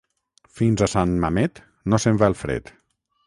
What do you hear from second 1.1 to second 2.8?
Mamet no se'n va el fred.